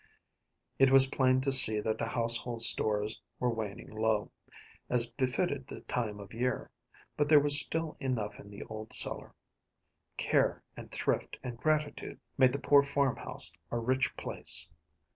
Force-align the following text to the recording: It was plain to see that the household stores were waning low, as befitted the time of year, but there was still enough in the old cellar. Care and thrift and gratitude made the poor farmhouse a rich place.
It 0.79 0.89
was 0.89 1.05
plain 1.11 1.41
to 1.41 1.51
see 1.51 1.79
that 1.79 1.99
the 1.99 2.07
household 2.07 2.63
stores 2.63 3.21
were 3.39 3.51
waning 3.53 3.91
low, 3.91 4.31
as 4.89 5.11
befitted 5.11 5.67
the 5.67 5.81
time 5.81 6.19
of 6.19 6.33
year, 6.33 6.71
but 7.15 7.29
there 7.29 7.39
was 7.39 7.61
still 7.61 7.97
enough 7.99 8.39
in 8.39 8.49
the 8.49 8.63
old 8.63 8.93
cellar. 8.93 9.35
Care 10.17 10.63
and 10.75 10.89
thrift 10.89 11.37
and 11.43 11.55
gratitude 11.55 12.19
made 12.35 12.51
the 12.51 12.57
poor 12.57 12.81
farmhouse 12.81 13.53
a 13.69 13.77
rich 13.77 14.17
place. 14.17 14.71